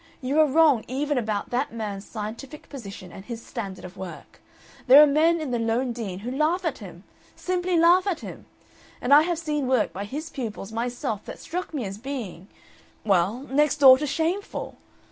You 0.19 0.39
are 0.39 0.47
wrong 0.47 0.83
even 0.87 1.19
about 1.19 1.51
that 1.51 1.71
man's 1.71 2.07
scientific 2.09 2.69
position 2.69 3.11
and 3.11 3.23
his 3.23 3.39
standard 3.45 3.85
of 3.85 3.97
work. 3.97 4.41
There 4.87 4.99
are 5.03 5.05
men 5.05 5.39
in 5.39 5.51
the 5.51 5.59
Lowndean 5.59 6.21
who 6.21 6.31
laugh 6.35 6.65
at 6.65 6.79
him 6.79 7.03
simply 7.35 7.77
laugh 7.77 8.07
at 8.07 8.21
him. 8.21 8.47
And 8.99 9.13
I 9.13 9.21
have 9.21 9.37
seen 9.37 9.67
work 9.67 9.93
by 9.93 10.05
his 10.05 10.31
pupils 10.31 10.71
myself 10.71 11.23
that 11.25 11.37
struck 11.37 11.71
me 11.71 11.85
as 11.85 11.99
being 11.99 12.47
well, 13.05 13.41
next 13.43 13.75
door 13.77 13.99
to 13.99 14.07
shameful. 14.07 14.75